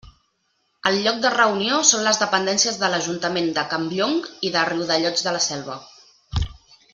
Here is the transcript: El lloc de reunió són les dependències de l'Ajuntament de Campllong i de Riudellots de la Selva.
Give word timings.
El 0.91 0.95
lloc 1.07 1.19
de 1.25 1.31
reunió 1.33 1.81
són 1.89 2.01
les 2.07 2.19
dependències 2.21 2.79
de 2.85 2.89
l'Ajuntament 2.93 3.53
de 3.59 3.67
Campllong 3.75 4.17
i 4.49 4.53
de 4.57 4.65
Riudellots 4.71 5.29
de 5.29 5.35
la 5.37 5.45
Selva. 5.51 5.79